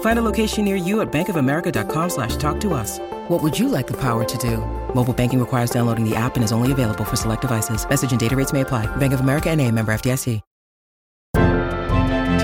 [0.00, 2.98] Find a location near you at bankofamerica.com slash talk to us.
[3.28, 4.58] What would you like the power to do?
[4.94, 7.88] Mobile banking requires downloading the app and is only available for select devices.
[7.88, 8.84] Message and data rates may apply.
[8.96, 10.42] Bank of America and a member FDIC.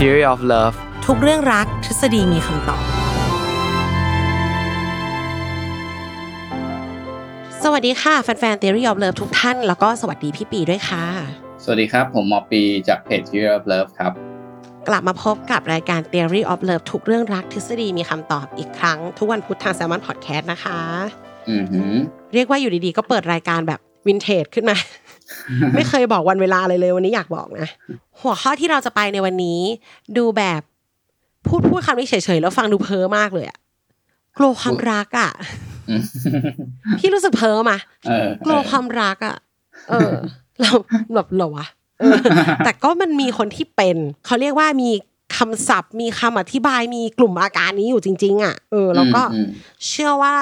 [0.00, 0.74] Theory of Love
[1.06, 2.82] ทุกเรื่องรักทฤษฎีมีคำตอบ
[7.62, 11.04] สวัสดีค่ะ แฟนๆ Theory of Love ทุกท่าน แล้วก็สวัสดีพี่ปีด้วยค่ะ
[11.64, 14.29] สวัสดีครับ ผมหมอปีจากเพจ Theory of Love ครับ
[14.87, 20.79] กลับมาพบกับรายการ Theory of Love ทุกเรื่องรักทฤษฎีมีคำตอบอีกครั้ง ทุกวันพุธทาง Salmon Podcast นะคะ
[21.49, 21.93] อือหือ
[22.33, 24.75] เรียกว่าอยู่ดีๆ ก็เปิดรายการแบบวินเทจขึ้นมา
[25.75, 27.67] ไม่เคยบอกวันเวลาเลยเลยวันนี้อยากบอกนะ
[28.21, 29.59] หัวข้อที่เราจะไปในวันนี้
[30.17, 30.61] ดูแบบ
[31.47, 33.57] พูดพูดคำนี้เฉยๆแล้วฟังดูเพ้อมากเลยอะ
[34.37, 35.31] กลัวความรักอะ
[35.89, 36.03] อืม
[36.99, 39.35] พี่รู้สึกเพ้อมาเออกลัวความรักอะ
[39.89, 40.11] เออ
[40.61, 40.71] เรา
[41.15, 41.80] แบบเหรอวะเออ
[42.63, 44.89] แต่ก็มันมีคนที่เป็น เขาเรียกว่ามี
[45.37, 49.47] คำศัพท์ มีคำอธิบายมีกลุ่มอาการนี้อยู่จริง ๆ อะ เออ แล้วก็อืม
[49.87, 50.35] เชื่อว่า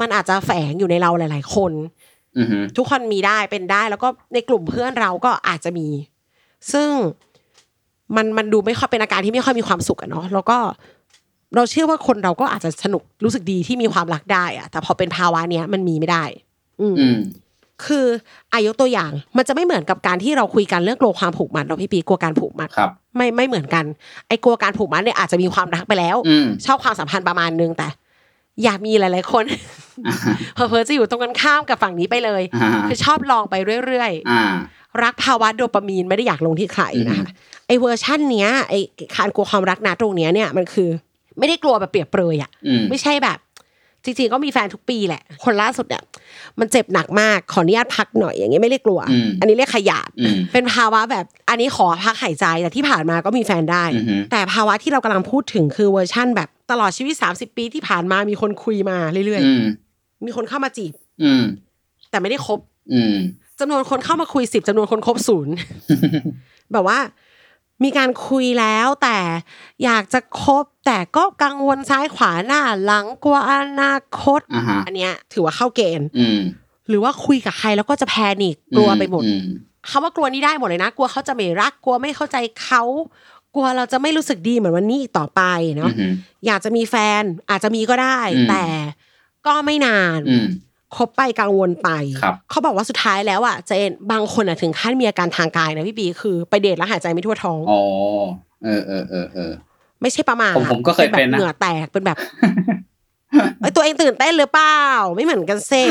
[0.00, 1.72] มันอาจจะแฝงอยู่ในเราหลาย ๆ คน
[2.38, 5.88] อือหือทุกคนมีได้เป็นได้ แล้วก็ในกลุ่มเพื่อนเราก็อาจจะมี
[6.72, 6.90] ซึ่ง
[8.16, 10.58] มันมันดูไม่ค่อยเป็นอาการที่ไม่ค่อยมีความสุขอะเนาะแล้วก็
[11.56, 16.24] เราเชื่อว่าคนเราก็อาจจะสนุกรู้สึกดีที่มีความรักได้อะแต่พอเป็นภาวะเนี้ยมันมีไม่ได้
[16.80, 17.18] อืมอืม
[17.86, 18.06] คือ
[18.52, 23.84] อายกตัวอย่างมันจะไม่เหมือนกับการที่เราคุยกันเรื่องกลัวความผูกมัดเนาะพี่ปีกลัวการผูกมัดครับไม่ไม่เหมือนกัน
[24.28, 27.88] ไอ้กลัวการผูกมัดเนี่ยอาจจะมีความรักไปแล้วอืมชอบความสัมพันธ์ประมาณนึงแต่
[28.64, 29.44] อยากมีหลาย ๆ คน
[30.06, 30.16] อ่า
[30.54, 33.54] เพอเพอๆจะอยู่ตรงกันข้ามกับฝั่งนี้ไปเลยอ่าคือชอบลองไป
[33.86, 37.28] เรื่อยอ่าๆรักภาวะโดปามีนไม่ได้อยากลงที่ใครนะคะ
[37.66, 38.80] ไอ้เวอร์ชันเนี้ยไอ้
[39.16, 40.88] การกลัวความรักนะตรงเนี้ยเนี่ยมันคือ
[41.38, 43.38] ไม่ได้กลัวแบบเปรียบเปรยอะอืมไม่ใช่แบบ
[44.04, 46.02] จริงๆก็มีแฟนทุกปีแหละ คนล่าสุดเนี่ย
[46.60, 61.44] มันเจ็บหนักมากขออนุญาตพักหน่อยอย่างเงี้ยไม่ได้กลัวอืมอันนี้เรียกขยาดอืมเป็นภาวะแบบอันนี้ขอพักหายใจแต่ที่ผ่านมาก็มีแฟนได้อือฮึแต่ภาวะที่เรากำลังพูดถึงคือเวอร์ชั่น แบบตลอดชีวิต 30 ปีที่ผ่านมามีคนคุยมาเรื่อยอืมๆมีคนเข้ามาจีบ อืม
[62.10, 62.58] แต่ไม่ได้คบ
[62.92, 63.14] อืม
[63.60, 65.54] จำนวนคนเข้ามาคุยสิบจำนวนคนคบศูนย์
[66.72, 66.98] แบบว่า
[67.84, 69.18] มีการคุยแล้วแต่
[69.84, 76.40] อยากจะคบแต่ก็กังวลซ้ายขวาหน้าหลังกลัวอนาคตอ่าฮะอันเนี้ย ถือว่าเข้าเกณฑ์อืม
[76.88, 79.44] หรือว่าคุยกับใครแล้วก็จะแพนิคกลัวไปหมดอืม
[79.90, 82.82] คำว่ากลัวนี่ได้หมดเลยนะ กลัวเขาจะไม่รักกลัวไม่เข้าใจเขา
[83.54, 85.42] กลัวเราจะไม่รู้สึกดีเหมือนวันนี้อีกต่อไป
[85.76, 86.12] เนาะอืม
[86.46, 88.64] อยากจะมีแฟนอาจจะมีก็ได้อืมแต่
[89.46, 90.46] ก็ไม่นานอืม
[90.96, 91.90] คบไปกังวลไป
[92.22, 97.80] ครับเขาบอกว่าสุดท้ายแล้วอะเจนบางคนอะถึงขั้นมีอาการทางกายนะพี่บีคือไปเดทแล้วหายใจไม่ทั่วท้องอ๋อ
[98.64, 99.52] เออเออเออเออ
[100.02, 102.18] ไม่ใช่ประมาทผมผมก็เคยเป็นนะแบบเหงื่อแตกเป็นแบบ
[103.60, 104.80] ไอยตัวเองตื่นเต้นหรือเปล่า
[105.14, 105.82] ไม่เหมือนกันเซ่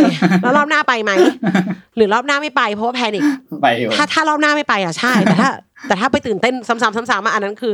[0.41, 1.11] แล้วรอบหน้าไปไหม
[1.95, 3.23] หรือรอบหน้าไม่ไปเพราะว่าแพนิค
[3.61, 5.49] ไปอยู่ถ้าถ้ารอบหน้าไม่ไปอะใช่แต่ถ้า
[5.87, 7.73] แต่ถ้าไปตื่นเต้นซ้ำๆซ้ำๆอะอันนั้นคือ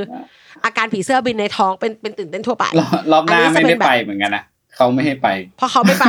[0.66, 4.44] อาการผีเสื้อบินในท้องเป็นเป็นตื่นเต้นทั่วไปรอบรอบหน้าอันนี้จะไม่เป็ได้นแบบไปเหมือนกันนะ
[4.76, 5.28] เขาไม่ให้ไป
[5.58, 6.06] เพราะเขาไม่ไป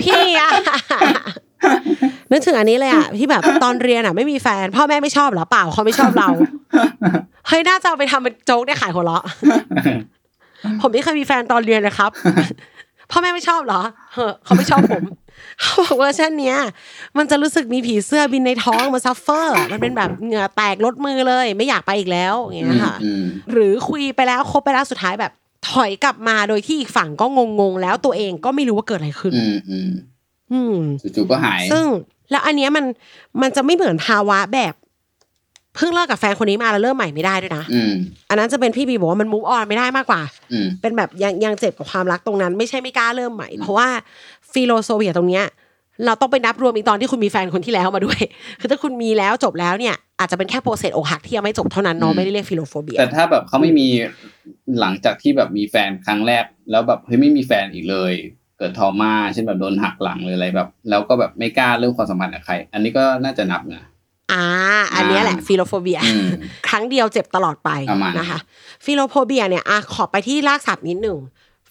[0.00, 0.50] พี่อะ
[2.30, 6.28] นึกถึงอันนี้เลยอะที่แบบตอนเรียนอะไม่มีแฟน พ่อแม่ไม่ชอบเหรอเปล่าเขาไม่ชอบเรา
[7.48, 9.24] เฮ้ยน่าจะเอาไปทำเป็นโจ๊กได้ขายหัวเราะ
[10.80, 12.10] ผมไม่เคยมีแฟนตอนเรียนเลยครับ
[13.10, 13.80] พ่อแม่ไม่ชอบเหรอ
[14.14, 15.04] เฮ้อเขาไม่ชอบผม
[15.60, 16.56] เขาบอกว่าเช่นเนี้ย
[17.18, 25.32] มันจะรู้สึกมีผีเสื้อบินในท้องมา suffer มันเป็นแบบเหงื่อแตกรดมือเลย ไม่อยากไปอีกแล้วอย่างเงี้ยค่ะอืมหรือคุยไปแล้วคบไปแล้วสุดท้ายแบบ
[25.70, 27.26] ถอยกลับมาโดยที่อีกฝั่งก็
[27.60, 29.90] งงๆแล้วตัวเองก็ไม่รู้ว่าเกิดอะไรขึ้น อืมอืม
[30.52, 30.76] อืม
[31.16, 31.84] จู่ๆก็หาย ซึ่ง
[32.30, 32.84] แล้วอันเนี้ยมัน
[33.42, 34.74] มันจะไม่เหมือนภาวะแบบ
[35.76, 37.92] เพิ่งเลิกกับแฟนคนนี้มาแล้วเริ่มใหม่ไม่ได้ด้วยนะอืม
[38.28, 43.88] อันนั้นจะเป็นพี่บีบอกว่ามัน move on ไม่ได้มากกว่าอืมเป็นแบบยังยังเจ็บกับความรักตรงนั้น ไม่ใช่ไม่กล้าเริ่มใหม่ เพราะว่า
[44.52, 45.44] philophobia ตรงเนี้ย
[46.06, 48.20] เราต้องไปนับรวมอีกตอนที่คุณมีแฟนคนที่แล้วมาด้วย
[48.60, 53.88] คือถ้าคุณมีแล้วจบแล้วเนี่ย อาจจะเป็นแค่ process อกหักที่ยังไม่จบเท่านั้นเนาะไม่ได้เรียก philophobia แต่ถ้าแบบเขาไม่มี
[54.80, 58.14] หลังจากที่แบบมีแฟนครั้งแรก แล้วแบบเฮ้ยไม่มีแฟนอีกเลย
[58.58, 63.82] เกิด trauma เช่นแบบโดนหักหลังหรืออะไรแบบ แล้วก็แบบไม่กล้าเริ่มความสัมพันธ์กับใคร อันนี้ก็น่าจะนับนะ
[64.32, 64.44] อ่า
[64.94, 66.26] อันเนี้ยแหละ philophobia อืม
[66.68, 68.40] ครั้งเดียวเจ็บตลอดไปประมาณนั้นนะคะ
[68.84, 71.18] philophobia เนี่ยอะขอไปที่รากศัพท์นิดหนึ่ง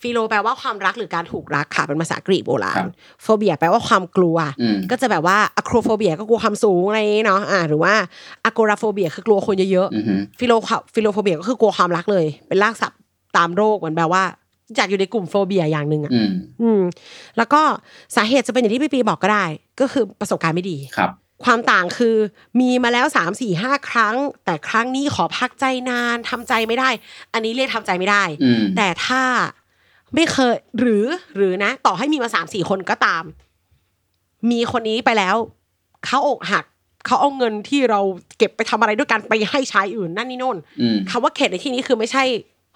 [0.02, 2.84] philo แปลว่าความรักหรือการถูกรักค่ะเป็นภาษากรีกโบราณ
[3.22, 7.94] phobia แปลว่าความกลัวอืมก็จะแบบว่า acrophobia ก็กลัวความสูงอะไรอย่างงี้เนาะอ่าหรือว่า
[8.46, 10.54] agoraphobia คือกลัวคนเยอะอือฮึๆ philo
[10.94, 13.00] philophobia ก็คือกลัวความรักเลย เป็นรากศัพท์
[13.38, 14.24] ตามโรคเหมือนแบบว่า
[14.76, 16.32] อยากอยู่ในกลุ่ม phobia อย่างหนึ่งอะอืม
[16.62, 16.82] อืม
[17.38, 17.62] แล้วก็
[18.16, 19.46] สาเหตุจะเป็นอย่างที่พี่ปีบอกก็ได้
[19.80, 21.12] ก็คือประสบการณ์ไม่ดีครับ
[21.46, 22.16] ความต่างคือ
[22.60, 24.16] มีมาแล้วสามสี่ห้าครั้ง
[24.46, 26.90] แต่ครั้งนี้ขอพักใจนานทำใจไม่ได้
[27.34, 29.22] อันนี้เรียกทำใจไม่ได้อืมแต่ถ้า
[30.16, 31.06] ไม่เคย หรือ
[31.36, 33.24] หรือนะ ต่อให้มีมาสามสี่คนก็ตาม
[34.52, 35.36] มีคนนี้ไปแล้ว
[36.06, 36.66] เขาอกหัก
[37.06, 38.00] เขาเอาเงินที่เรา
[38.38, 42.24] เก็บไปทำอะไรด้วยกันไปให้ชายอื่นนั่นนี่โน่นอืมคำว่าเข็ดในที่นี้คือไม่ใช่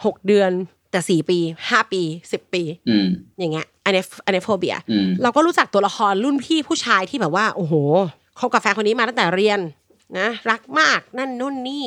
[0.05, 0.51] หกเดือน
[0.91, 1.37] แต่สี่ปี
[1.69, 2.01] ห้าปี
[2.31, 3.07] สิบปีอืม
[3.39, 7.73] อย่างเงี้ยอันนี้อันนี้โฟเบียอืมเราก็รู้จักตัวละครรุ่นพี่ผู้ชายที่แบบว่า โอ้โห
[8.39, 9.59] คบกับแฟนคนนี้มาตั้งแต่เรียน
[10.19, 11.85] นะรักมากนั่นนู่นนี่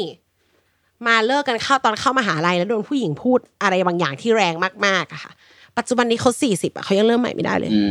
[1.06, 4.54] มาเลิกกันเข้าตอนเข้ามหาลัยแล้วโดนผู้หญิงพูดอะไรบางอย่างที่แรง
[4.86, 5.32] มากๆอะค่ะ
[5.78, 7.82] ปัจจุบันนี้เขาสี่สิบอะเขายังเริ่มใหม่ไม่ได้เลยอื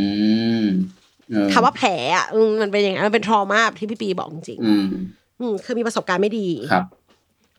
[0.61, 0.65] ม
[1.29, 6.85] เออคำว่าแผลอะอืมมันเป็นอย่างนั้นมันเป็นทรมาที่พี่ปีบอกจริงอืมๆอืมคือมีประสบการณ์ไม่ดีครับ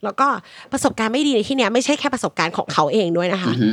[0.04, 0.26] แล้วก็
[0.72, 3.68] ประสบการณ์ไม่ดีในที่เนี้ยไม่ใช่แค่ประสบการณ์ของเขาเองด้วยนะคะอือฮึ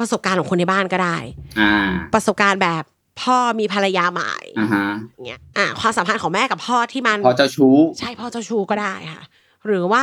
[0.00, 1.16] ประสบการณ์ของคนในบ้านก็ได้
[1.60, 1.72] อ่า
[2.14, 2.82] ประสบการณ์แบบ
[3.20, 9.24] พ่อมีภรรยาใหม่อ่าฮะอย่างเงี้ยอะความสัมพันธ์ของแม่กับพ่อที่มันพอเจ้าชู้ใช่พ่อเจ้าชู้ก็ได้ค่ะ
[9.66, 10.02] หรือว่า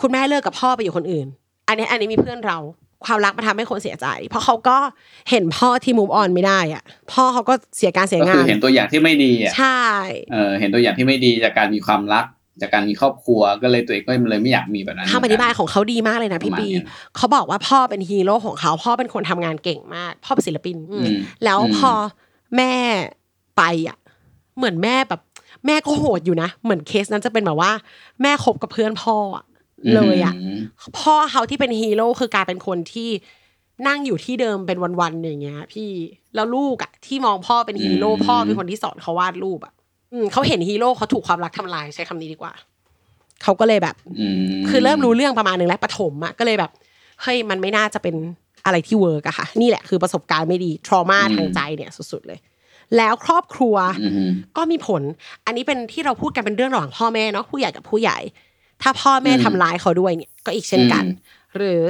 [0.00, 1.26] คุณแม่เลิกกับพ่อไปอยู่คนอื่น
[1.68, 2.58] อันนี้อันนี้มีเพื่อนเรา
[3.06, 4.76] ความรักมันทำให้คนเสียใจ เพราะเขาก็
[5.30, 6.82] เห็นพ่อที่มูฟออนไม่ได้อะ
[7.12, 9.82] พ่อเขาก็เสียการเสียก็งาคือนเห็นตัวอย่างที่ไม่ดีอะใช่
[10.32, 12.24] เออเห็นตัวอย่างที่ไม่ดีจากการมีความรัก
[12.60, 21.92] จากการมีครอบครัวก็เลยตัวเองก็เลยไม่อยากมีแบบนั้นคำอธิบายของเขาดีมากเลยนะพี่ประมาณปีเนี้ยเขาบอกว่าพ่อเป็นฮีโร่ของเขาพ่อเป็นคนทำงานเก่งมาก พ่อเป็นศิลปินอืมอืมแล้วอืมพอ
[22.56, 22.72] แม่
[23.56, 23.96] ไปอะ
[24.56, 25.20] เหมือนแม่แบบ
[25.66, 27.72] แม่ก็โหดอยู่นะ เหมือนเคสนั้นจะเป็นแบบว่า
[28.22, 29.44] แม่คบกับเพื่อนพ่ออะ
[29.94, 30.60] เลยอะม
[30.98, 33.08] พ่อเขาที่เป็นฮีโร่คือกลายเป็นคนที่
[33.88, 35.90] นั่งอยู่ที่เดิมเป็นวันๆอย่างเงี้ย พี่
[36.34, 39.72] แล้วลูกอะที่มองพ่อเป็นฮีโร่อืมพ่อเป็นคนที่สอนเขาวาดรูปอะ
[40.12, 42.52] อืมเขาเห็นฮีโร่เขาถูกความรักทำลายใช้คำนี้ดีกว่า
[43.42, 44.26] เขาก็เลยแบบอื
[44.60, 46.70] มคือเริ่มรู้เรื่องประมาณหนึ่งแล้วประถมอะก็เลยแบบ
[47.22, 48.14] เฮ้ยมันไม่น่าจะเป็น
[48.64, 52.38] อะไรที่ work อะค่ะ นี่แหละคือประสบการณ์ไม่ดี trauma ทางใจเนี่ยสุดๆเลย
[52.96, 55.02] แล้วครอบครัวอืมก็มีผล
[55.46, 58.18] อันนี้เป็นที่เราพูดกันเป็นเรื่องระหว่างพ่อแม่เนาะผู้ใหญ่กับผู้ใหญ่
[58.82, 61.84] ถ้าพ่อแม่อืมทำร้ายเขาด้วยเนี่ยก็อีกเช่นกันอืมหรือ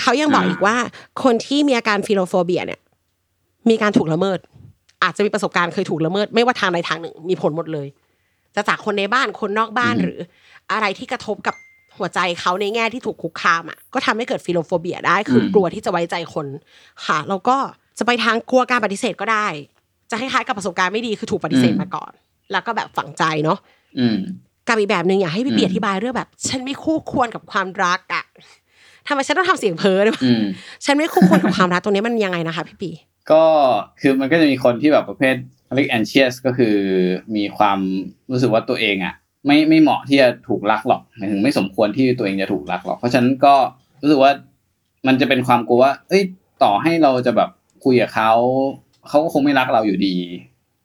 [0.00, 0.76] เขายังบอกอ่าอีกว่า
[1.22, 2.80] คนที่มีอาการ philophobia เนี่ย
[3.70, 4.38] มีการถูกละเมิด
[5.02, 7.88] อาจจะมีประสบการณ์เคยถูกละเมิด ไม่ว่าทางใดทางหนึ่ง มีผลหมดเลย
[8.54, 10.18] จะจากคนในบ้านคนนอกบ้านหรือ
[10.72, 11.54] อะไรที่กระทบกับ
[11.98, 16.46] หัวใจเขาในแง่ที่ถูกคุกคามอะก็ทำให้เกิด philophobia ได้คืออมกลัวที่จะไว้ใจคน
[17.06, 17.56] ค่ะแล้วก็
[17.98, 19.46] จะไปทางกลัวการปฏิเสธก็ได้
[20.10, 22.12] จะคล้ายๆกับประสบการณ์ไม่ดีคือถูกปฏิเสธมาก่อน
[22.52, 23.58] แล้วก็แบบฝังใจเนาะ
[23.98, 24.18] อืม
[24.68, 28.24] กับอีกแบบหนึ่งอยากให้พี่เปียอืมอธิบายเรื่องแบบ ฉันไม่คู่ควรกับความรักอะ
[29.06, 30.42] ทำไมฉันต้องทำเสียงเพ้อด้วยวะอืม
[30.84, 32.90] ฉันไม่คู่ควรกับความรักตรงนี้มันยังไงนะคะ พี่ปี
[33.30, 33.44] ก็
[34.00, 35.34] คือมันก็จะมีคนที่แบบประเภท
[35.74, 36.74] เรียก anxious ก็คือ
[37.36, 37.78] มีความ
[38.30, 39.14] รู้สึกว่าตัวเองอะ
[39.46, 43.54] ไม่ไม่เหมาะที่จะถูกรักหรอกหมายถึงไม่สมควรที่ตัวเองจะถูกรักหรอก เพราะฉะนั้นก็
[44.02, 44.32] รู้สึกว่า
[45.06, 46.22] มันจะเป็นความกลัวว่า เอ้ย
[46.62, 47.50] ต่อให้เราจะแบบ
[47.84, 48.32] คุยกับเขา
[49.08, 50.16] เขาก็คงไม่รักเราอยู่ดี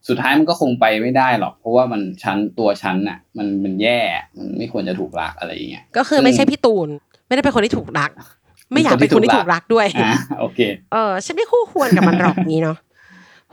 [0.07, 4.00] สุดท้ายมันก็คงไปไม่ได้หรอก เพราะว่ามันชั้นตัวชั้นน่ะ มันมันแย่
[4.38, 6.89] มันไม่ควรจะถูกรักอะไรอย่างเงี้ยก็คือไม่ใช่พี่ตูน
[7.27, 8.11] ไม่ได้เป็นคนที่ถูกรัก
[8.71, 10.59] ไม่อยากเป็นคนที่ถูกรักด้วยอ่าโอเค
[10.94, 12.77] เออฉันไม่คู่ควรกับมันหรอกนี้เนาะ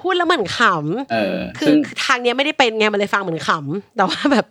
[0.01, 0.61] พูดแล้วเหมือนข
[1.13, 4.47] เออำคืซึ่องทางเนี้ยไม่ได้เป็นไงมันเลยฟังเหมือนขำแต่ว่าแบบ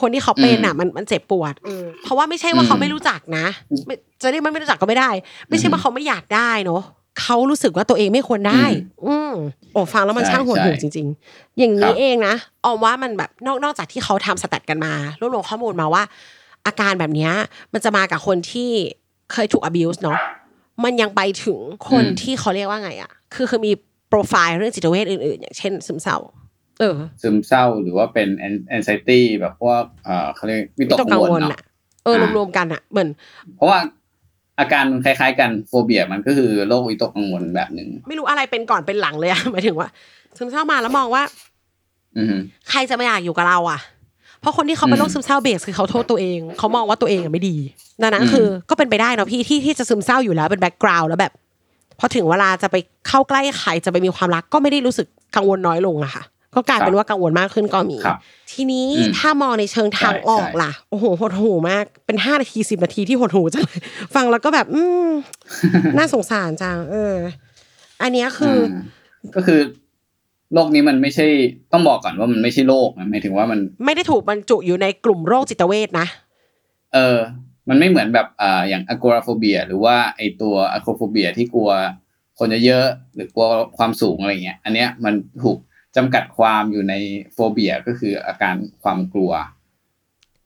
[0.00, 3.46] คนที่เขาเป็นอะมันมันเจ็บปวดอืมเพราะว่าไม่ใช่ว่าเขาไม่รู้จักนะ
[3.86, 5.10] ไม่จะเรียกมันไม่รู้จักก็ไม่ได้
[5.48, 6.82] ไม่ใช่ว่าเขาไม่อยากได้เนาะ
[7.22, 8.64] เขารู้สึกว่าตัวเองไม่ควรได้
[9.06, 9.32] อืม
[9.72, 12.34] โอ้ฟังแล้วมันใช่ช่างหดหู่ใช่จริง ๆ อย่างครันี้บเองนะ
[12.64, 16.02] ออมว่ามันแบบนอกนอกจากที่เขาทำสแตทกันมารวบรวมข้อมูลมาว่า
[16.66, 17.32] อาการแบบเนี้ย
[17.72, 18.70] มันจะมากับคนที่
[19.32, 20.18] เคยถูก abuse เนาะ
[20.84, 21.58] มันยังไปถึง
[21.90, 23.72] คนอืมที่เขาเรียกว่าไงอะ คือคือมี
[24.08, 26.16] โปรไฟล์เรื่องจิตเวชอื่นๆ อย่างเช่น ซึมเศร้า
[26.78, 28.28] เออ ซึมเศร้าหรือว่าเป็น
[28.76, 31.62] anxiety แบบพวกเอ่อเขาเรียกวิตกกังวลเนาะอะ
[32.04, 33.08] เอออ่ารวมๆกันอะเหมือน
[33.56, 33.78] เพราะว่า
[34.60, 39.88] อาการมันคล้ายๆ กันโฟเบียมันก็คือโรควิตกกังวลแบบหนึ่งไม่รู้อะไรเป็นก่อนเป็นหลังเลยอะหมายถึงว่า
[40.38, 41.22] ซึมเศร้ามาแล้วมองว่า
[42.16, 42.36] อือฮึ
[42.70, 43.80] ใครจะไม่อยากอยู่กับเราอะ
[44.40, 47.56] เพราะคนที่เขาเป็นโรคอืมซึมเศร้า base คือเขาโทษตัวเองเขามองว่าตัวเองอะไม่ดี
[48.02, 51.32] ดังนั้นอืมคือ ก็เป็นไปได้เนาะพี่ที่ที่จะซึมเศร้าอยู่แล้วเป็น background แล้วแบบ
[51.98, 52.76] พอถึงเวลาจะไป
[53.08, 56.22] เข้าใกล้ใครจะไปมีความรักก็ไม่ได้รู้สึกกังวลน้อยลงอะค่ะ
[56.54, 58.18] ก็กลายเป็นว่ากังวลมากขึ้นก็มีครับ
[58.52, 63.80] ทีนี้อืมถ้ามองในเชิงทางใช่ออกใช่ล่ะ โอ้โหหดหู่มาก เป็นห้านาทีสิบนาทีที่หดหู่จังเลย
[64.14, 65.08] ฟังแล้วก็แบบ อืม
[65.96, 67.14] น่าสงสารจัง เออ
[68.02, 68.82] อันเนี้ยคืออา
[69.34, 69.60] ก็คือ
[70.52, 71.26] โรคนี้มันไม่ใช่
[71.72, 76.06] ต้องบอกก่อนว่ามันไม่ใช่โรคนะหมายถึงว่ามัน ไม่ได้ถูกบรรจุอยู่ในกลุ่มโรคจิตเวชนะ
[76.94, 77.18] เออ
[77.68, 81.70] มันไม่เหมือนแบบอ่าอย่าง agoraphobia หรือว่าไอตัว acrophobia ที่กลัว
[82.38, 83.46] คนเยอะๆหรือกลัว
[83.78, 85.58] ความสูงอะไรเงี้ย อันเนี้ยมันถูก
[85.96, 86.94] จำกัดความอยู่ใน
[87.32, 89.32] phobia ก็คืออาการความกลัว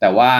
[0.00, 0.32] แต่ว่า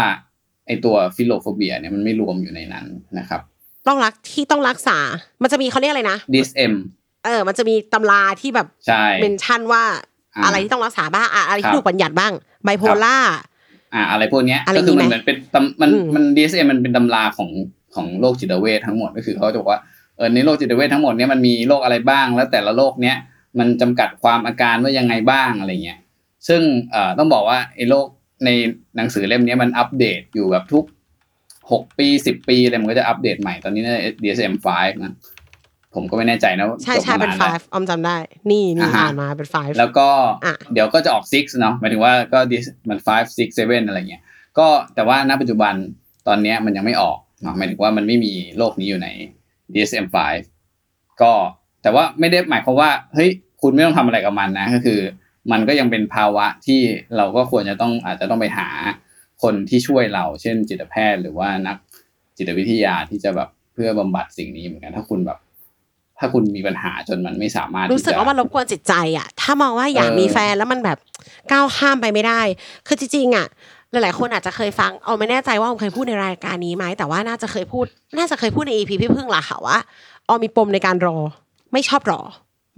[0.66, 2.86] ไอตัว philophobia เนี่ยมันไม่รวมอยู่ในนั้น
[3.18, 3.40] นะครับ
[3.88, 4.98] ต้องรักที่ต้องรักษา
[5.42, 6.72] มันจะมีเขาเรียกอะไรนะ DSM
[7.24, 9.82] เออ มันจะมีตำราที่แบบใช่เมนชั่นว่า
[10.34, 12.32] อ่าอะไรที่ต้องรักษาบ้างอะอะไรครัที่บถูกบัญญัติบ้าง
[12.64, 13.16] ไบโพล่า
[13.94, 17.50] อ่า อะไรพวกเนี้ยอะไรก็คือมันมีไหมเหมือนเป็นตำมันอืมมัน DSM มันเป็นตำราของ
[17.94, 19.80] ของโรคจิตเวททั้งหมดก็คือเขาจะบอกว่า
[20.16, 23.16] เออในโรคจิตเวททั้งหมดเนี้ยมันมีโรคอะไรบ้างแล้วแต่ละโรคเนี้ย
[23.58, 25.98] มันจำกัดความอาการว่ายังไงบ้างอะไรเงี้ย
[26.48, 28.06] ซึ่งเอ่อต้องบอกว่าไอ้โรค
[28.44, 28.48] ใน
[28.96, 30.84] หนังสือเล่มเนี้ยมันอัปเดตอยู่แบบทุก
[31.72, 33.88] หกปีสิบปีอะไรมันก็จะอัปเดตใหม่ตอนนี้ใน
[34.22, 35.14] DSM 5นะ
[35.94, 38.16] ผมก็ไม่แน่ใจนะว่าใช่จบใช่มาเป็นนานไฟแล้วออมจำได้
[38.50, 40.08] นี่นี่อ่าฮะอ่านมาเป็นไฟแล้วก็
[40.44, 44.22] อะเดี๋ยวก็จะออก six เนาะหมายถึงว่าก็ dis- มัน five six seven อะไรเงี้ย
[44.58, 45.74] ก็แต่ว่าณปัจจุบัน
[46.28, 49.08] ตอนเนี้ยมันยังไม่ออกเนาะหมายถึงว่ามันไม่มีโลกนี้อยู่ใน
[49.72, 50.06] DSM
[50.64, 51.32] 5ก็
[51.82, 53.30] แต่ว่าไม่ได้หมายความว่าเฮ้ย
[53.62, 55.00] คุณไม่ต้องทำอะไรกับมันนะก็คือ
[55.52, 56.80] มันก็ยังเป็นภาวะที่
[57.16, 58.68] เราก็ควรจะต้องอาจจะต้องไปหา
[59.42, 61.76] คนที่ช่วยเรา เช่น จิตแพทย์หรือว่านัก
[62.36, 65.38] จิตวิทยาที่จะแบบเพื่อบำบัดสิ่งนี้เหมือนกัน ถ้าคุณแบบ
[66.18, 70.98] ถ้าคุณมีปัญหาจนมันไม่สามารถรู้สึกว่ามันรบกวนจิตใจอะ ถ้ามองว่าอยากมีแฟนแล้วมันแบบ
[71.52, 72.40] ก้าวข้ามไปไม่ได้
[72.86, 73.46] คือจริงๆอะ
[73.90, 77.86] หลายๆคนอาจจะเคยฟังเอาไม่แน่ใจว่าออมเคยพูดในรายการนี้ไหมแต่ว่าน่าจะเคยพูด
[78.18, 79.78] น่าจะเคยพูดในอีพีพี่พึ่งละค่ะว่า
[80.28, 81.18] ออมมีปมในการรอ
[81.72, 82.20] ไม่ชอบรอ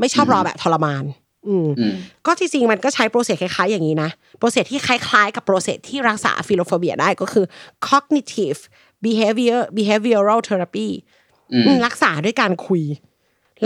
[0.01, 1.05] ไม่ชอบรอแบบทรมาน
[1.49, 1.95] อืมอืม
[2.27, 7.45] ก็จริงๆมันก็ใช้ process คล้ายๆอย่างนี้นะ process ที่คล้ายๆ กับ process ที่รักษา philophobia ได้ก็คือ
[7.89, 8.61] cognitive
[9.05, 10.89] behavior behavioral therapy
[11.53, 12.83] อืมอืมรักษาด้วยการคุย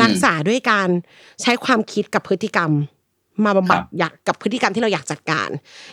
[0.02, 0.88] รักษาด้วยการ
[1.42, 2.70] ใช้ความคิดกับพฤติกรรม
[3.44, 5.48] มาบำบัดครับอยากกับพฤติกรรมที่เราอยากจัดการ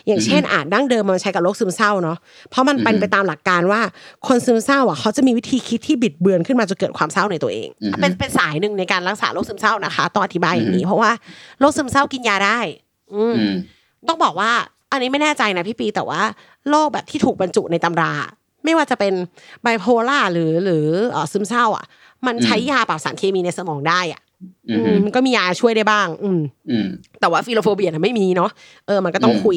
[0.06, 2.18] อย่างอือฮึเช่นอาจดั้งเดิมมันใช้กับโรคซึมเศร้าเนาะ
[2.50, 3.80] เพราะมันเป็นอือฮึไปตามหลักการว่า
[4.28, 11.10] คนซึมเศร้าอะเขาจะมีวิธีคิดที่บิดเบือนขึ้นมาจนเกิดความเศร้าในตัวเองอือฮึเป็นเป็นสายหนึ่งในการรักษาโรคซึมเศร้านะคะต้องอธิบายอย่างนี้อือฮึเพราะว่า
[11.60, 12.58] โรคซึมเศร้ากินยาได้
[13.14, 13.54] อืมอืม
[14.08, 14.50] ต้องบอกว่า
[14.92, 16.22] อันนี้ไม่แน่ใจนะพี่ปีแต่ว่า
[16.70, 18.12] โรคแบบที่ถูกบรรจุในตำรา
[18.64, 19.14] ไม่ว่าจะเป็น
[19.62, 21.84] ไบโพลาร์หรือหรือเอ่อซึมเศร้า อะ
[22.26, 26.40] มันใช้อืมยาปรับสารเคมีในสมองได้อะอื มอืมมันก็มียาช่วยได้บ้าง อืม
[26.70, 26.86] อืม
[27.20, 28.50] แต่ว่า philophobia น่ะไม่มีเนาะ
[28.86, 29.56] เออมันก็ต้องอืมคุย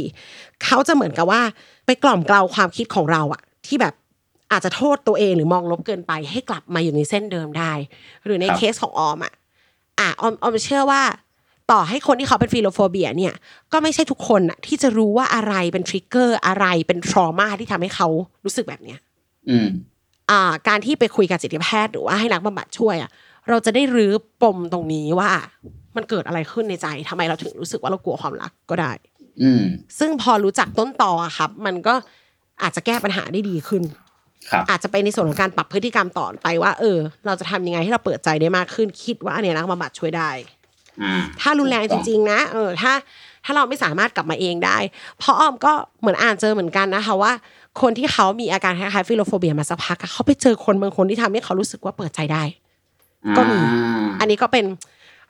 [0.64, 1.42] เขาจะเหมือนกับว่า
[1.86, 3.94] ไปกล่อมเกลาความคิดของเราอะที่แบบ
[4.52, 7.72] อาจจะโทษตัวเองหรือมองลบเกินไป ให้กลับมาอยู่ในเส้นเดิมได้
[8.26, 9.34] หรือในครับเคสของออมอะ
[10.00, 11.02] อะออมออมเชื่อว่า
[11.72, 13.34] ต่อให้คนที่เขาเป็น philophobia เนี่ย
[13.72, 18.08] ก็ไม่ใช่ทุกคนอะที่จะรู้ว่าอะไรเป็น trigger อะไรเป็น trauma ที่ทำให้เขา
[18.46, 19.00] รู้สึกแบบเนี้ย
[19.50, 19.68] อืม
[20.30, 23.10] อ่า การที่ไปคุยกับจิตแพทย์หรือว่าให้นักบำบัดช่วยอะ
[23.50, 25.30] เราจะได้รื้อปมตรงนี้ว่า
[25.96, 28.92] มันเกิดอะไรขึ้นในใจทำไมเราถึงรู้สึกว่าเรากลัวความรักก็ได้
[29.42, 29.64] อืม
[30.00, 31.94] ซึ่งพอรู้จักต้นตออะครับ มันก็
[32.62, 33.84] อาจจะแก้ปัญหาได้ดีขึ้น
[34.52, 40.30] ครับอาจจะไปในส่วนของการปรับพฤติกรรมต่อไปว่า เออ เราจะทำยังไงให้เราเปิดใจได้มากขึ้น คิดว่าอันเนี้ยนักบำบัดช่วยได้
[41.04, 42.94] อ่าถ้ารุนแรงจริง ๆ นะ เออ ถ้า
[43.46, 44.78] ถ้าเราไม่สามารถกลับมาเองได้
[45.20, 47.32] เพราะอ้อมก็เหมือนอ่านเจอเหมือนกันนะคะว่า
[47.82, 52.44] คนที่เขามีอาการคล้ายๆฟิโลโฟเบียมาสักพักอะเขาไปเจอคนบางคนที่ทำให้เขารู้สึกว่าเปิดใจได้
[53.38, 53.58] ก็มี
[54.20, 54.66] อันนี้ก็เป็น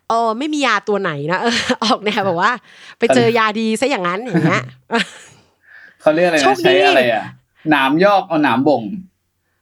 [0.09, 2.51] เออไม่มียาตัวไหนนะเออออกแนวแบบว่า
[2.99, 4.63] ไปเจอยาดีซะอย่างนั้นอย่างเงี้ย
[6.01, 7.25] เขาเรียกอะไรโชนะคดีใช้อะไรอะ
[7.69, 8.83] หนามยอกเอาหนามบ่ง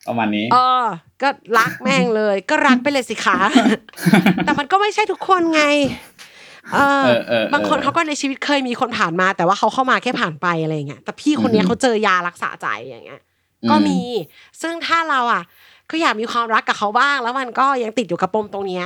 [0.08, 0.86] ประมาณนี้เออ
[1.22, 1.30] ก็
[1.60, 3.38] รักแม่งเลย ก็รักไปเลยสิคะ
[4.46, 5.64] แต่มันก็ไม่ใช่ทุกคนไง
[6.74, 13.22] เออเออเออเออบางคนเขาก็ในชีวิตเคยมีคนผ่านมา แต่ว่าเขาเข้ามาแค่ผ่านไปอะไรเงี้ยแต่พี่คนเนี้ยอือฮึเขาเจอยารักษาใจอย่างเงี้ย
[13.70, 14.00] ก็มี
[14.62, 15.44] ซึ่งถ้าเราอะ
[15.92, 18.86] ก็อยากมีความรักกับเขาบ้าง แล้วมันก็ยังติดอยู่กับปมตรงเนี้ย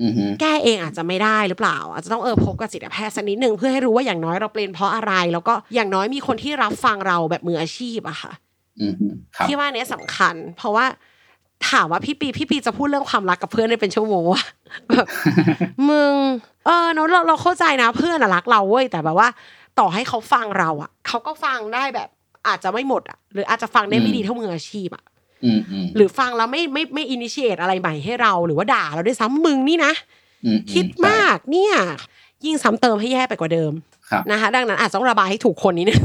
[0.00, 8.32] อืมอืมแก้เองอาจจะไม่ได้หรือเปล่า อาจจะต้องเออพบกับจิตแพทย์สักนิดหนึ่งเพื่อให้รู้ว่าอย่างน้อยเราเป็นเพราะอะไร แล้วก็อย่างน้อยมีคนที่รับฟังเราแบบมืออาชีพอะค่ะ
[8.80, 10.84] อืมอืมครับที่ว่าเนี้ยสำคัญ เพราะว่า
[11.70, 14.44] ถามว่าพี่ปีพี่ปีจะพูดเรื่องความรักกับเพื่อนได้เป็นชั่วโมงอะ
[14.90, 15.06] แบบ
[15.88, 16.14] มึง
[16.66, 19.28] เออเนอะเราเราเข้าใจนะเพื่อนอะรักเราเว้ยแต่แบบว่า
[19.78, 22.08] ต่อให้เขาฟังเราอะเขาก็ฟังได้แบบ
[22.48, 25.11] อาจจะไม่หมดอะหรืออาจจะฟังได้ไม่ดีเท่ามืออาชีพอะอืมอืม
[25.96, 29.92] หรือฟังแล้วไม่ไม่ไม่อินิเชตอะไรใหม่ให้เรา หรือว่าด่าเราด้วยซ้ำมึงนี่นะ
[30.44, 31.74] อืมคิดมากเนี่ย
[32.44, 33.72] ยิ่งซ้ำเติมให้แย่ไปกว่าเดิม
[34.10, 36.02] ครับนะคะดังนั้นอาจจะต้องระบายให้ถูกคนนิดนึง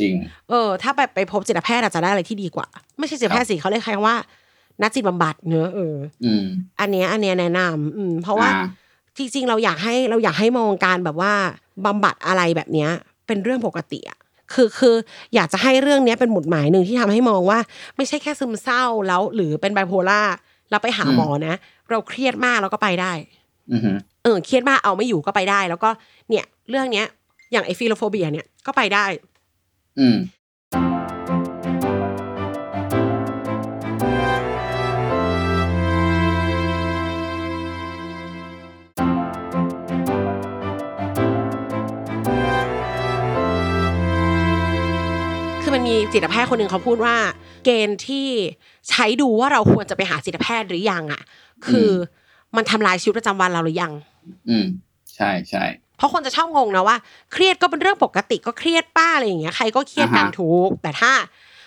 [0.00, 0.14] จริง
[0.50, 2.66] เออ ถ้าแบบไปพบจิตแพทย์อาจจะได้อะไรที่ดีกว่า
[2.98, 4.16] ไม่ใช่จิตแพทย์สิเขาเรียกใครว่า
[4.82, 6.44] นักจิตบำบัดเนอะเอออืม
[6.80, 8.66] อันเนี้ยอันเนี้ยแนะนำอืม เพราะว่าอ่า
[9.18, 11.32] จริงๆเราอยากให้เราอยากให้มองการแบบว่า
[11.84, 12.90] บำบัดอะไรแบบเนี้ย
[13.26, 14.18] เป็นเรื่องปกติอะ
[14.54, 14.94] คือคือ
[15.34, 17.58] อยากจะให้เรื่องเนี้ยเป็นหมุดหมายหนึ่งที่ทำให้มองว่า
[17.96, 20.22] ไม่ใช่แค่ซึมเศร้าแล้วหรือเป็นไบโพล่า
[20.70, 21.54] เราไปหาหมอนะ
[21.90, 23.12] เราเครียดมากเราก็ไปได้
[23.72, 23.80] อืม
[24.22, 25.90] เออเครียดมากเอาไม่อยู่ก็ไปได้ แล้วก็
[26.28, 27.06] เนี่ย เรื่องเนี้ย
[27.52, 29.04] อย่างไอ philophobia เนี่ยก็ไปได้
[30.00, 30.06] อื
[46.12, 47.16] จิตแพทย์คนหนึ่งเขาพูดว่า
[47.64, 48.28] เกณฑ์ที่
[48.90, 51.22] ใช้ดูว่าเราควรจะไปหาจิตแพทย์หรือยังอะ
[51.66, 51.94] คืออ
[52.56, 53.92] มันทำลายชีวิตประจำวันเราหรือยัง
[54.48, 54.66] อืม
[55.14, 55.64] ใช่ใช่
[55.96, 56.96] เพราะคนจะชอบงงนะว่า
[57.32, 61.12] เครียดก็เป็นเรื่องปกติก็เครียดป้าอะไรอย่างเงี้ยใครก็เครียดกันอ่าฮะถูก แต่ถ้า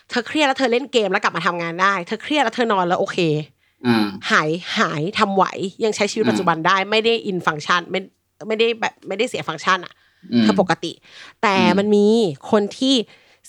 [0.10, 3.18] เธอเครียดแล้วเธอเล่นเกมแล้วกลับมาทำงานได้ เธอเครียดแล้วเธอนอนแล้วโอเค
[3.86, 5.46] อืมหายหายทำไหว
[5.84, 8.00] ยังใช้ชีวิตอืมปัจจุบันได้ไม่ได้อินฟังก์ชันไม่
[8.48, 9.94] ไม่ได้แบบไม่ได้เสียฟังก์ชันอะ
[10.34, 10.92] อืมเธอปกติ
[11.42, 12.08] แต่อืมมันมี
[12.52, 12.96] คนที่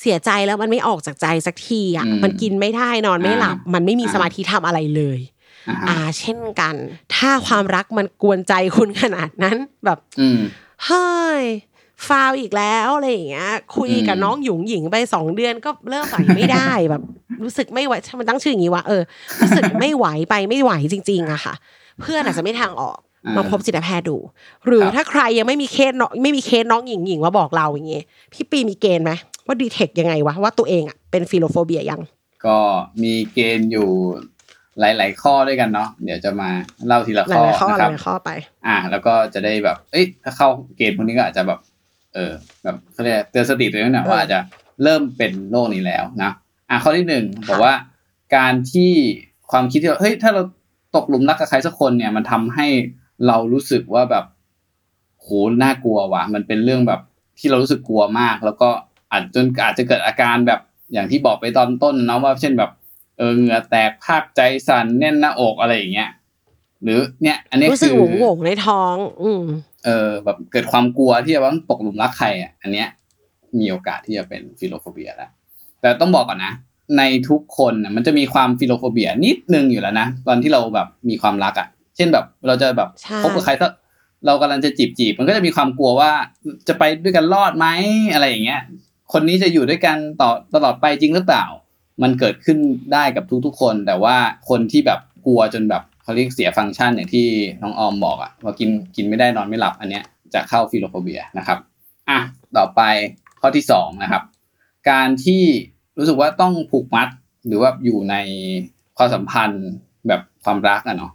[0.00, 5.21] เสียใจแล้วมันไม่ออกจากใจสักทีอะอืมมันกินไม่ได้นอนไม่หลับอ่ามัมันไม่มีอ่าสมาธิทำอะไรเลย
[5.69, 6.75] อ่าฮะอ่า เช่นกัน
[7.15, 10.38] ถ้าความรักมันกวนใจคุณขนาดนั้นแบบอืม
[10.85, 11.09] เฮ้
[11.41, 11.43] ย
[12.07, 17.03] ฟาวอีกแล้วอะไรอย่างเงี้ย คุยกับอืมน้องหยุงหญิงไปสองเดือนก็เริ่มไหวไม่ได้แบบ
[17.43, 19.03] รู้สึกไม่ไหวทำไมันตั้งชื่ออย่างนี้วะเออ
[19.43, 21.55] รู้สึกไม่ไหวไปไม่ไหวจริง ๆอะค่ะ
[22.00, 24.16] เพื่อนอาจจะไม่ทางออก อ่ามาพบจิตแพทย์ดู
[24.66, 29.12] หรือครับถ้าใครยังไม่มีเคสน้องไม่มีเคสน้องหญิงหญิงมาบอกเราอย่างเงี้ยพี่ปีมีเกณฑ์ไหม
[29.47, 32.00] ว่า detect ยังไงวะว่าตัวเองอะเป็น philophobia ยัง
[32.47, 32.59] ก็
[33.02, 33.88] มีเกณฑ์อยู่
[34.80, 36.50] หลาย ๆ ข้อด้วยกันเนาะเดี๋ยวจะมา
[36.87, 38.30] เล่าทีละข้อหลายๆข้อนะครับไล่ๆข้อไป
[38.66, 41.59] อ่า แล้วก็จะได้แบบ เอ้ยถ้าเข้าเกณฑ์พวกนี้ก็อาจจะแบบ
[42.14, 44.40] เออแบบเขาเรียกเตือนสติตัวเองหน่อยเออว่าอาจจะ
[44.83, 46.30] เริ่มเป็นโรคนี้แล้วนะ
[46.71, 47.75] อะข้อที่หนึ่งบอกว่า
[48.37, 48.92] การที่
[49.50, 50.42] ความคิดที่ว่าเฮ้ยถ้าเรา
[50.97, 52.66] ตกหลุมรักกับใครสักคนเนี่ยมันทำให้
[53.27, 54.25] เรารู้สึกว่าแบบ
[55.23, 55.29] โห
[55.63, 57.01] น่ากลัวว่ะ มันเป็นเรื่องแบบ
[57.39, 58.69] ที่เรารู้สึกกลัวมาก แล้วก็
[59.13, 60.61] อาจจนอาจจะเกิดอาการแบบ
[60.93, 62.71] อย่างที่บอกไปตอนต้นเนาะว่า เช่นแบบ
[63.19, 66.11] เออเหงื่อแตกพลั่กใจสั่นแน่นหน้าอกอะไรอย่างเงี้ย
[66.83, 69.45] หรือเนี่ย อันนี้รู้สึกคือโหวงโหวงๆในท้อง อืม
[69.85, 72.89] เออ แบบเกิดความกลัวที่จะว่าตกหลุมรักใครอะอันเนี้ย
[73.59, 75.31] มีโอกาสที่จะเป็น philophobia แล้ว
[75.81, 76.53] แต่ต้องบอกก่อนนะ
[76.99, 83.73] ในทุกคนน่ะมันจะมีความ philophobia นิดนึงอยู่แล้วนะตอนที่เราแบบมีความรักอะ เช่นแบบเราจะแบบใช่คบกับใครสัก
[84.26, 86.11] เรากำลังจะจีบจีบมันก็จะมีความกลัวว่า
[86.69, 87.67] จะไปด้วยกันรอดไหม
[88.12, 88.61] อะไรอย่างเงี้ย
[89.12, 91.45] คนนี้จะอยู่ด้วยกันต่อตลอดไปจริงหรือเปล่า
[92.03, 92.59] มันเกิดขึ้น
[92.93, 94.17] ได้กับทุกๆคน แต่ว่า
[94.49, 97.26] คนที่แบบกลัวจนแบบเขาเรียกเสียฟังก์ชันอย่างที่
[97.62, 101.59] น้องออมบอกอะว่ากินกินไม่ได้นอนไม่หลับอันเนี้ยจะเข้า philophobia นะครับ
[102.11, 102.19] อะ
[102.57, 102.81] ต่อไป
[103.41, 104.23] ข้อที่สองนะครับ
[104.91, 105.43] การที่
[105.99, 107.09] รู้สึกว่าต้องผูกมัด
[107.47, 108.15] หรือว่าอยู่ใน
[108.97, 109.65] ความสัมพันธ์
[110.09, 111.13] แบบความรักอะเนาะ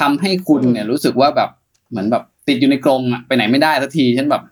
[0.00, 1.50] ทำให้คุณเนี่ยรู้สึกว่าแบบ
[1.90, 4.42] เหมือนแบบติดอยู่ในกรงอะไปไหนไม่ได้สักทีฉันแบบ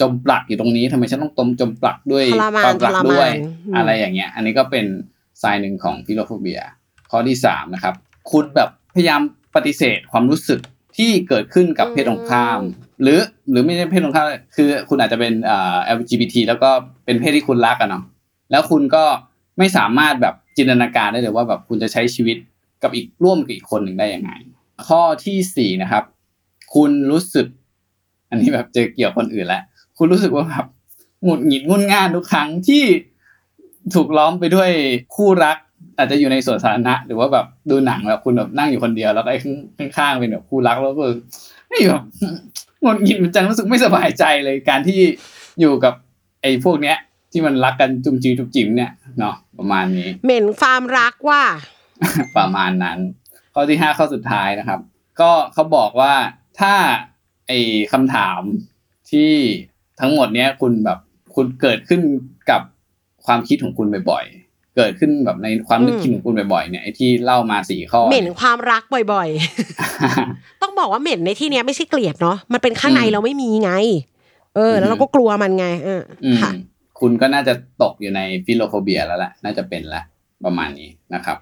[0.00, 4.86] จมปลักอยู่ตรงนี้ทำไมฉันต้องตมจมปลักด้วยทรมานความรักด้วยทรมานอืมอะไรอย่างเงี้ย อันนี้ก็เป็น
[5.42, 6.60] สายหนึ่งของ philophobia
[7.10, 7.94] ข้อที่สามนะครับ
[8.30, 9.20] คุณแบบพยายาม
[9.54, 10.60] ปฏิเสธความรู้สึก
[10.96, 12.60] ที่เกิดขึ้นกับเพศตรงข้าม
[13.02, 13.18] หรือ
[13.50, 16.70] หรือไม่ใช่เพศตรงข้ามคือคุณอาจจะเป็นอ่า LGBT แล้วก็
[17.04, 18.04] เป็นเพศที่คุณรักอะเนาะ
[18.50, 19.04] แล้วคุณก็
[19.58, 22.36] ไม่สามารถแบบจินตนาการได้เลยว่าแบบคุณจะใช้ชีวิต
[22.82, 24.30] กับอีกร่วมกับอีกคนหนึ่งได้ยังไง
[24.88, 26.04] ข้อที่สี่นะครับ
[26.74, 27.46] คุณรู้สึก
[28.30, 29.62] อันนี้แบบเจอเกี่ยวคนอื่นแล้ว
[29.98, 30.66] คุณรู้สึกว่าแบบ
[31.24, 32.84] หงุดหงิดงุนง่านทุกครั้งที่
[33.94, 34.70] ถูกล้อมไปด้วย
[35.14, 35.56] คู่รัก
[35.96, 39.40] อาจจะอยู่ในสวนสาธารณะหรือว่าแบบดูหนังแบบคุณแบบนั่งอยู่คนเดียวแล้วก็ไอ้
[39.96, 41.04] ข้างๆเป็นแบบคู่รักแล้วก็
[41.68, 42.02] ไม่แบบ
[42.82, 45.00] หงุดหงิดมันจังรู้สึกไม่สบายใจเลยการที่
[45.60, 45.94] อยู่กับ
[46.42, 46.96] ไอ้พวกเนี้ย
[47.32, 51.42] ที่มันรักกันจุมจีจุ่มจิ๋มเนี่ยเนาะประมาณนี้ เหม็นความรักว่า
[52.36, 52.98] ประมาณนั้น
[53.54, 54.80] ข้อที่ห้าข้อสุดท้ายนะครับ
[55.20, 56.14] ก็เขาบอกว่า
[56.60, 56.74] ถ้า
[57.48, 57.58] ไอ้
[57.92, 58.40] คำถาม
[59.10, 59.32] ที่
[60.00, 60.98] ทั้งหมดเนี้ยคุณแบบ
[61.34, 62.00] คุณเกิดขึ้น
[62.50, 62.62] กับ
[63.26, 68.82] ความคิดของคุณบ่อยๆ เกิดขึ้นแบบในความนึกคิดของคุณบ่อยๆเนี่ยไอ้ที่เล่ามาสี่ข้อเหม็นความรัก
[69.12, 73.72] บ่อยๆ ต้องบอกว่าเหม็นในที่เนี้ยไม่ใช่เกลียดเนาะมันเป็นข้างในอืมเราไม่มีไง
[74.56, 76.50] เออ แล้วอืมเราก็กลัวมันไงเอออืมค่ะ
[77.00, 80.02] คุณก็น่าจะตกอยู่ใน philophobia แล้วแหละน่าจะเป็นละ
[80.44, 81.36] ประมาณนี้นะครับ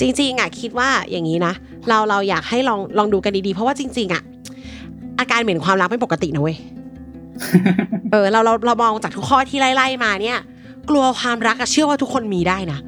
[0.00, 1.52] จริงๆอะคิดว่าอย่างนี้นะ
[1.88, 4.22] เราเราอยากให้ลองลองดูกันดีๆ เพราะว่าจริง ๆ อะ
[5.18, 6.56] อาการเหม็นความรักไม่ปกตินะเว้ย
[8.12, 10.38] เออเราเราเรามองจากทุกข้อที่ไล่ๆมาเนี่ย
[10.88, 12.78] กลัวความรักอะเชื่อว่าทุกคนมีได้นะ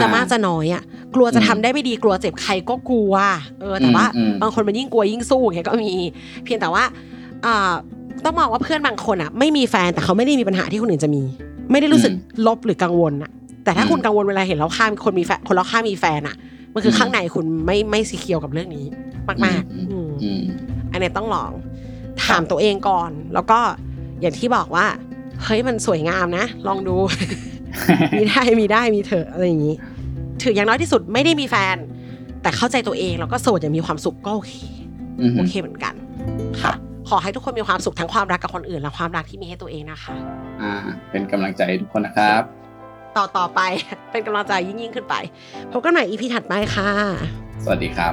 [0.00, 0.82] จะมากจะน้อยอะ
[1.14, 3.14] กลัวจะทำได้ไม่ดีกลัวเจ็บใครก็กลัว
[3.60, 5.92] เออ แต่ว่าอืมอืมบางคนมันยิ่งกลัวยิ่งสู้อย่างเงี้ยก็มี
[6.44, 6.84] เพียงแต่ว่า
[7.46, 7.72] อ่า
[8.24, 11.22] ต้องมองว่าเพื่อนบางคนอะไม่มีแฟนแต่เขาไม่ได้มีปัญหาที่คนอื่นจะมี
[11.70, 12.12] ไม่ได้รู้สึก
[12.46, 13.30] ลบหรือกังวลอะ
[13.64, 16.36] แต่ถ้าอืมคุณกังวลเวลาเห็นเราข้ามคนมีแฟนคนเราข้ามมีแฟนอะ
[16.74, 18.86] มันคืออมข้างในคุณไม่ไม่สีเคียวกับเรื่องนี้
[19.44, 20.42] มากอืมๆอืมอืม
[20.92, 21.50] อันนี้ต้องลอง
[22.24, 23.58] ถามตัวเองก่อน แล้วก็
[24.20, 24.86] อย่างที่บอกว่า
[25.44, 26.96] เฮ้ยมันสวยงามนะ ลองดู
[28.18, 29.74] มีได้มีได้มีเถอะอะไรอย่างนี้
[30.42, 31.76] ถืออย่างน้อยที่สุดไม่ได้มีแฟน
[32.42, 34.52] แต่เข้าใจตัวเองแล้วก็โสดอย่างมีความสุขก็โอเค
[35.20, 35.94] อืมโอเคเหมือนกัน
[36.62, 36.72] ค่ะ
[37.08, 40.14] ขอให้ทุกคนมีความสุขทั้งความรักกับคนอื่น และความรักที่มีให้ตัวเองนะคะ
[40.62, 40.72] อ่า
[41.10, 42.42] เป็นกำลังใจให้ทุกคนนะครับ
[43.16, 43.60] ต่อต่อไป
[44.10, 45.14] เป็นกำลังใจยิ่งยิ่งขึ้นไป
[45.72, 46.90] พบกันใหม่อีพีถัดไปค่ะ
[47.64, 48.12] สวัสดีครับ